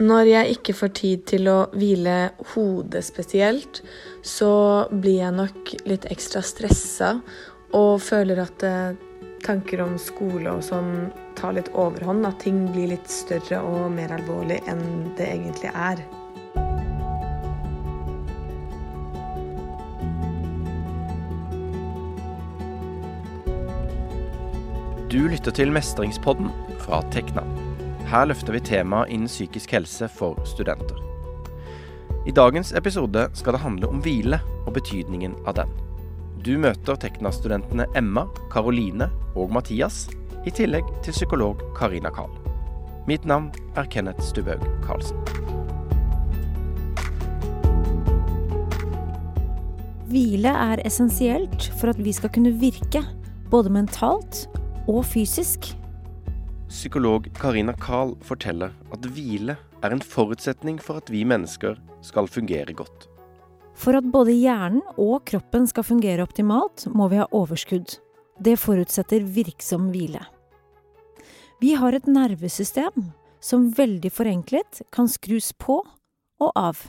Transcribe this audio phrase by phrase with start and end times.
[0.00, 3.82] Når jeg ikke får tid til å hvile hodet spesielt,
[4.24, 7.10] så blir jeg nok litt ekstra stressa
[7.76, 8.96] og føler at eh,
[9.44, 12.24] tanker om skole og sånn tar litt overhånd.
[12.24, 16.00] At ting blir litt større og mer alvorlig enn det egentlig er.
[25.12, 26.48] Du lytter til Mestringspodden
[26.86, 27.44] fra Tekna.
[28.10, 30.98] Her løfter vi temaet innen psykisk helse for studenter.
[32.26, 35.70] I dagens episode skal det handle om hvile og betydningen av den.
[36.42, 39.06] Du møter Tekna-studentene Emma, Karoline
[39.38, 40.08] og Mathias,
[40.42, 42.34] i tillegg til psykolog Karina Kahl.
[43.06, 45.20] Mitt navn er Kenneth Stubhaug Karlsen.
[50.10, 53.04] Hvile er essensielt for at vi skal kunne virke,
[53.54, 54.48] både mentalt
[54.88, 55.76] og fysisk.
[56.80, 59.52] Psykolog Karina Kahl forteller at hvile
[59.84, 63.04] er en forutsetning for at vi mennesker skal fungere godt.
[63.76, 67.98] For at både hjernen og kroppen skal fungere optimalt, må vi ha overskudd.
[68.40, 70.24] Det forutsetter virksom hvile.
[71.60, 73.10] Vi har et nervesystem
[73.44, 76.80] som veldig forenklet kan skrus på og av.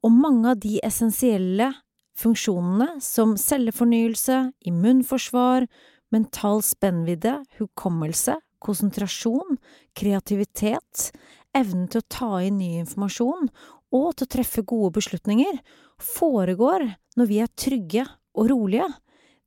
[0.00, 1.74] Og mange av de essensielle
[2.16, 5.68] funksjonene som cellefornyelse, immunforsvar,
[6.08, 9.58] mental spennvidde, hukommelse, konsentrasjon,
[9.96, 11.10] kreativitet,
[11.56, 13.50] evnen til å ta inn ny informasjon
[13.94, 15.60] og til å treffe gode beslutninger,
[15.98, 16.84] foregår
[17.18, 18.04] når vi er trygge
[18.38, 18.88] og rolige,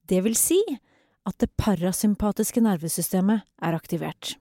[0.09, 0.59] det vil si
[1.27, 4.35] at det parasympatiske nervesystemet er aktivert.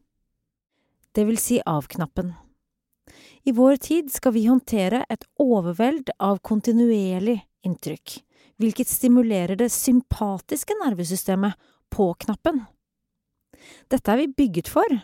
[1.13, 2.33] Det vil si av-knappen.
[3.45, 8.21] I vår tid skal vi håndtere et overveld av kontinuerlig inntrykk,
[8.61, 11.57] hvilket stimulerer det sympatiske nervesystemet
[11.91, 12.63] på knappen.
[13.93, 15.01] Dette er vi bygget for,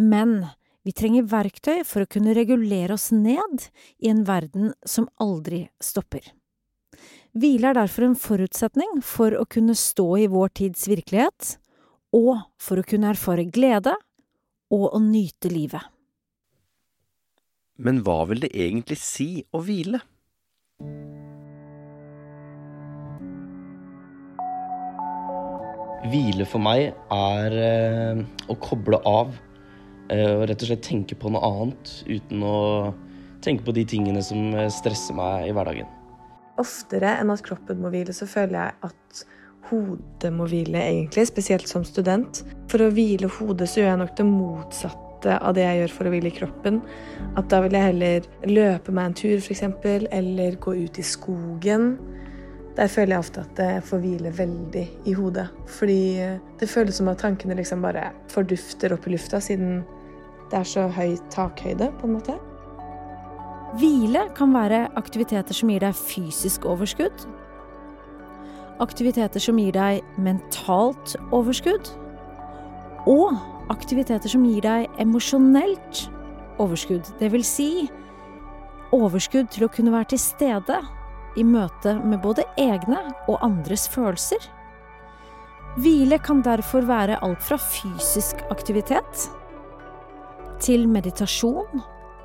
[0.00, 0.42] men
[0.86, 3.68] vi trenger verktøy for å kunne regulere oss ned
[4.00, 6.24] i en verden som aldri stopper.
[7.36, 11.56] Hvile er derfor en forutsetning for å kunne stå i vår tids virkelighet,
[12.16, 13.94] og for å kunne erfare glede
[14.74, 15.82] og å nyte livet.
[17.80, 20.02] Men hva vil det egentlig si å hvile?
[26.08, 29.34] Hvile for meg er eh, å koble av
[30.08, 32.60] eh, og rett og slett tenke på noe annet uten å
[33.44, 35.90] tenke på de tingene som eh, stresser meg i hverdagen.
[36.60, 39.22] Oftere enn at kroppen må hvile, så føler jeg at
[39.68, 41.26] hodet må hvile, egentlig.
[41.28, 42.42] Spesielt som student.
[42.72, 46.08] For å hvile hodet så gjør jeg nok det motsatte av det jeg gjør for
[46.08, 46.80] å hvile kroppen.
[47.36, 49.64] At da vil jeg heller løpe meg en tur, f.eks.,
[50.16, 51.92] eller gå ut i skogen.
[52.76, 55.48] Der føler jeg ofte at jeg får hvile veldig i hodet.
[55.66, 56.02] Fordi
[56.60, 59.82] det føles som at tankene liksom bare fordufter opp i lufta, siden
[60.50, 62.36] det er så høy takhøyde, på en måte.
[63.78, 67.26] Hvile kan være aktiviteter som gir deg fysisk overskudd.
[68.82, 71.92] Aktiviteter som gir deg mentalt overskudd.
[73.10, 73.36] Og
[73.70, 76.06] aktiviteter som gir deg emosjonelt
[76.60, 77.12] overskudd.
[77.20, 77.70] Det vil si
[78.94, 80.80] overskudd til å kunne være til stede
[81.38, 84.42] i møte med både egne og andres følelser.
[85.78, 89.28] Hvile kan derfor være alt fra fysisk aktivitet
[90.60, 91.82] til meditasjon,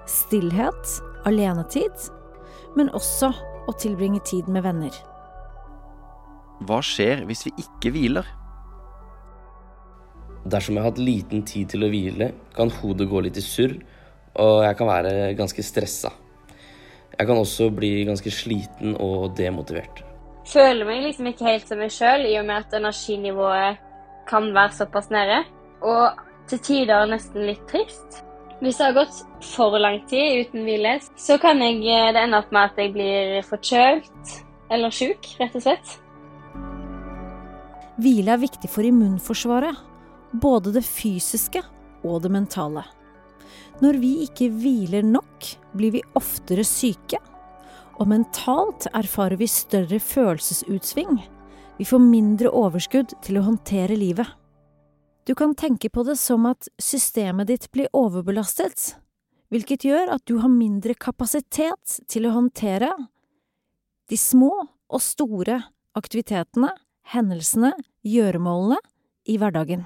[0.10, 0.96] stillhet,
[1.30, 2.10] alenetid,
[2.76, 3.30] men også
[3.70, 4.98] å tilbringe tid med venner.
[6.66, 8.28] Hva skjer hvis vi ikke hviler?
[10.46, 13.78] Dersom jeg har hatt liten tid til å hvile, kan hodet gå litt i surr,
[14.42, 16.12] og jeg kan være ganske stressa.
[17.16, 20.04] Jeg kan også bli ganske sliten og demotivert.
[20.46, 23.80] Føler meg liksom ikke helt som meg sjøl, i og med at energinivået
[24.30, 25.42] kan være såpass nede.
[25.86, 28.22] Og til tider nesten litt trist.
[28.60, 31.82] Hvis det har gått for lang tid uten hvile, så kan jeg,
[32.16, 34.36] det ende opp med at jeg blir forkjølt
[34.72, 35.98] eller sjuk, rett og slett.
[38.02, 39.78] Hvile er viktig for immunforsvaret,
[40.42, 41.62] både det fysiske
[42.04, 42.84] og det mentale.
[43.84, 47.20] Når vi ikke hviler nok, blir vi oftere syke,
[47.96, 51.20] og mentalt erfarer vi større følelsesutsving.
[51.78, 54.28] Vi får mindre overskudd til å håndtere livet.
[55.26, 58.94] Du kan tenke på det som at systemet ditt blir overbelastet,
[59.50, 62.92] hvilket gjør at du har mindre kapasitet til å håndtere
[64.10, 65.64] de små og store
[65.98, 66.70] aktivitetene,
[67.10, 67.72] hendelsene,
[68.06, 68.78] gjøremålene
[69.32, 69.86] i hverdagen.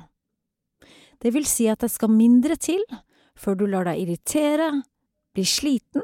[1.19, 2.83] Det vil si at det skal mindre til
[3.39, 4.71] før du lar deg irritere,
[5.39, 6.03] bli sliten,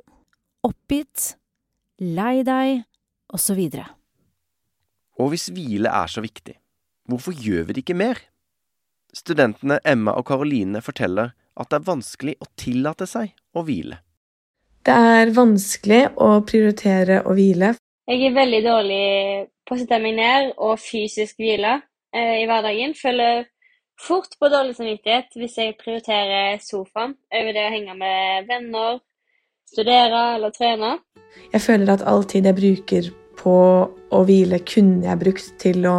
[0.63, 1.33] oppgitt,
[1.99, 2.85] lei deg,
[3.35, 3.59] osv.
[5.19, 6.53] Og hvis hvile er så viktig,
[7.09, 8.21] hvorfor gjør vi det ikke mer?
[9.15, 13.97] Studentene Emma og Karoline forteller at det er vanskelig å tillate seg å hvile.
[14.87, 17.73] Det er vanskelig å prioritere å hvile.
[18.07, 19.05] Jeg er veldig dårlig
[19.67, 21.81] på å sette meg ned og fysisk hvile
[22.15, 22.95] eh, i hverdagen.
[22.95, 23.49] Føler
[23.99, 29.01] fort på dårlig samvittighet hvis jeg prioriterer sofaen over det å henge med venner,
[29.69, 30.97] studere eller trene.
[31.53, 35.97] Jeg føler at all tid jeg bruker på å hvile, kunne jeg brukt til å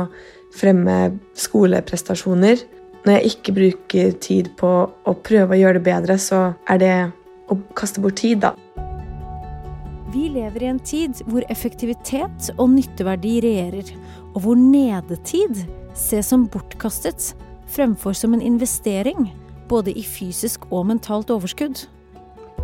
[0.57, 2.63] fremme skoleprestasjoner.
[3.07, 6.95] Når jeg ikke bruker tid på å prøve å gjøre det bedre, så er det
[7.53, 8.55] å kaste bort tid, da.
[10.15, 13.91] Vi lever i en tid hvor effektivitet og nytteverdi regjerer,
[14.35, 15.61] og hvor nedetid
[15.97, 17.35] ses som bortkastet
[17.71, 19.29] fremfor som en investering
[19.69, 21.85] både i fysisk og mentalt overskudd.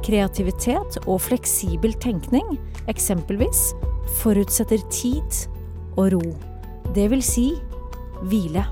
[0.02, 2.56] Kreativitet og fleksibel tenkning,
[2.90, 3.70] eksempelvis,
[4.19, 5.44] forutsetter tid
[5.94, 6.22] og ro.
[6.96, 7.52] Det vil si
[8.26, 8.64] hvile.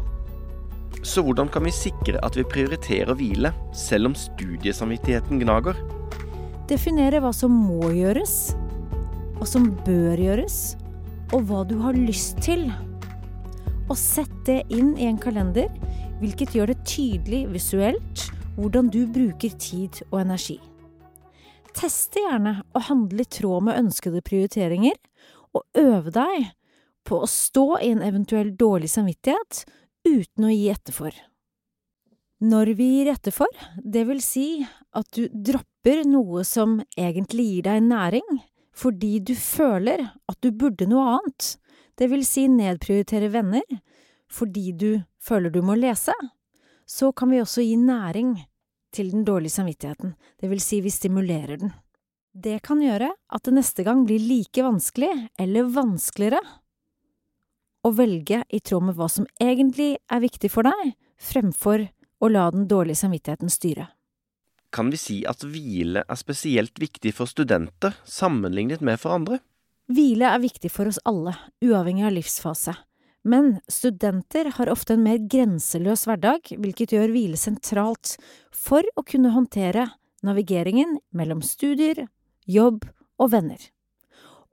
[1.06, 5.78] Så hvordan kan vi sikre at vi prioriterer hvile, selv om studiesamvittigheten gnager?
[6.68, 8.52] Definere hva som må gjøres,
[9.38, 10.58] hva som bør gjøres,
[11.30, 12.66] og hva du har lyst til.
[13.88, 15.70] Og sett det inn i en kalender,
[16.20, 18.26] hvilket gjør det tydelig visuelt
[18.58, 20.58] hvordan du bruker tid og energi.
[21.80, 24.98] Teste gjerne å handle i tråd med ønskede prioriteringer,
[25.56, 26.50] og øve deg
[27.08, 29.62] på å stå i en eventuell dårlig samvittighet
[30.04, 31.14] uten å gi etter for.
[32.44, 34.62] Når vi gir etter for, det vil si
[34.96, 38.28] at du dropper noe som egentlig gir deg næring,
[38.76, 41.54] fordi du føler at du burde noe annet,
[41.96, 43.64] det vil si nedprioritere venner,
[44.30, 44.90] fordi du
[45.20, 46.14] føler du må lese,
[46.84, 48.36] så kan vi også gi næring
[48.94, 51.72] til den dårlige samvittigheten, det vil si vi stimulerer den.
[52.30, 56.42] Det kan gjøre at det neste gang blir like vanskelig, eller vanskeligere,
[57.82, 61.86] å velge i tråd med hva som egentlig er viktig for deg, fremfor
[62.20, 63.88] å la den dårlige samvittigheten styre.
[64.70, 69.40] Kan vi si at hvile er spesielt viktig for studenter sammenlignet med for andre?
[69.90, 71.34] Hvile er viktig for oss alle,
[71.64, 72.76] uavhengig av livsfase.
[73.24, 78.14] Men studenter har ofte en mer grenseløs hverdag, hvilket gjør hvile sentralt
[78.54, 79.90] for å kunne håndtere
[80.24, 82.06] navigeringen mellom studier,
[82.48, 82.86] jobb
[83.20, 83.60] og venner.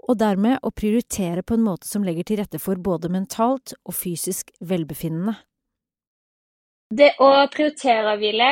[0.07, 3.95] Og dermed å prioritere på en måte som legger til rette for både mentalt og
[3.95, 5.35] fysisk velbefinnende.
[6.87, 8.51] Det å prioritere hvile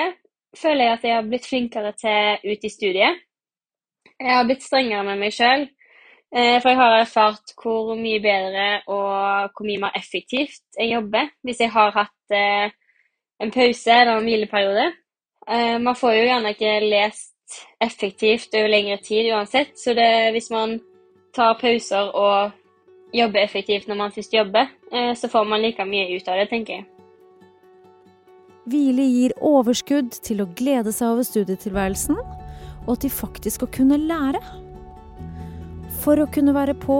[0.59, 3.23] føler jeg at jeg har blitt flinkere til ut i studiet.
[4.15, 5.67] Jeg har blitt strengere med meg sjøl,
[6.33, 11.61] for jeg har erfart hvor mye bedre og hvor mye mer effektivt jeg jobber hvis
[11.63, 12.73] jeg har hatt eh,
[13.43, 14.89] en pause eller en hvileperiode.
[15.47, 20.49] Eh, man får jo gjerne ikke lest effektivt over lengre tid uansett, så det, hvis
[20.51, 20.79] man
[21.35, 22.51] tar pauser og
[23.13, 24.71] jobber effektivt når man først jobber,
[25.15, 26.85] så får man like mye ut av det, tenker jeg.
[28.65, 32.17] Hvile gir overskudd til å glede seg over studietilværelsen,
[32.89, 34.41] og til faktisk å kunne lære.
[36.05, 36.99] For å kunne være på,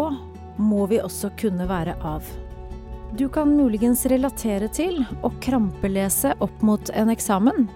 [0.58, 2.26] må vi også kunne være av.
[3.14, 7.68] Du kan muligens relatere til å krampelese opp mot en eksamen,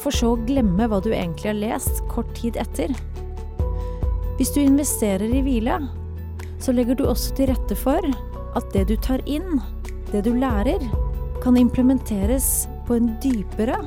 [0.00, 2.96] for så å glemme hva du egentlig har lest kort tid etter.
[4.38, 5.82] Hvis du investerer i hvile,
[6.56, 8.00] så legger du også til rette for
[8.56, 9.60] at det du tar inn,
[10.14, 10.80] det du lærer,
[11.44, 13.82] kan implementeres på en dypere,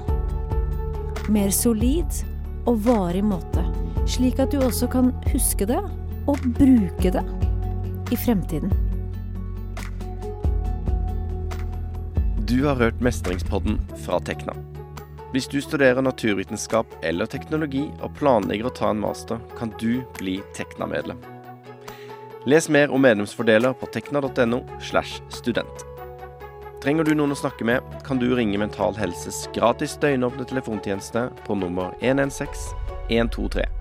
[1.26, 2.22] mer solid
[2.70, 3.66] og varig måte,
[4.06, 5.82] slik at du også kan huske det
[6.28, 7.24] og bruke det
[8.12, 8.72] i fremtiden.
[12.48, 14.54] Du har hørt Mestringspodden fra Tekna.
[15.34, 20.40] Hvis du studerer naturvitenskap eller teknologi og planlegger å ta en master, kan du bli
[20.56, 21.20] Tekna-medlem.
[22.48, 24.62] Les mer om medlemsfordeler på tekna.no.
[24.80, 25.84] slash student.
[26.80, 31.60] Trenger du noen å snakke med, kan du ringe Mental Helses gratis døgnåpne telefontjeneste på
[31.60, 32.72] nummer 116
[33.10, 33.77] 123.